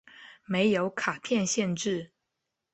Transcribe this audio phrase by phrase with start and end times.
[0.45, 2.09] 没有卡片限制。